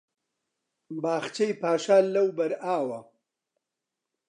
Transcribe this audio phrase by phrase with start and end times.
[1.01, 2.99] باخچەی پاشا لەوبەر ئاوە